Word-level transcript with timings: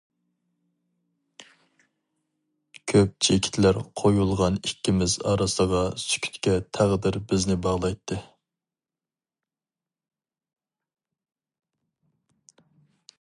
كۆپ 2.91 3.11
چېكىتلەر 3.27 3.77
قويۇلغان 4.01 4.57
ئىككىمىز 4.69 5.17
ئارىسىغا 5.33 5.83
سۈكۈتكە 6.05 6.57
تەقدىر 6.79 7.21
بىزنى 7.33 7.59
باغلايتتى! 7.67 8.19